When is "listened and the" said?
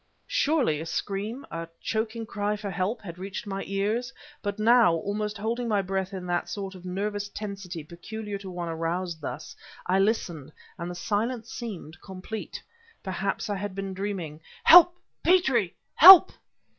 9.99-10.95